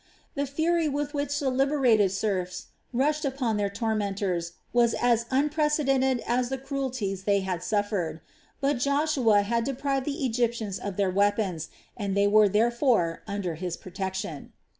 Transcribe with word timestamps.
The 0.33 0.47
fury 0.47 0.89
with 0.89 1.13
which 1.13 1.37
the 1.37 1.51
liberated 1.51 2.11
serfs 2.11 2.69
rushed 2.91 3.23
upon 3.23 3.57
their 3.57 3.69
tormentors 3.69 4.53
was 4.73 4.95
as 4.99 5.27
unprecedented 5.29 6.23
as 6.25 6.49
the 6.49 6.57
cruelties 6.57 7.25
they 7.25 7.41
had 7.41 7.61
suffered. 7.61 8.19
But 8.61 8.79
Joshua 8.79 9.43
had 9.43 9.63
deprived 9.63 10.07
the 10.07 10.25
Egyptians 10.25 10.79
of 10.79 10.97
their 10.97 11.11
weapons, 11.11 11.69
and 11.95 12.17
they 12.17 12.25
were 12.25 12.49
therefore 12.49 13.21
under 13.27 13.53
his 13.53 13.77
protection. 13.77 14.53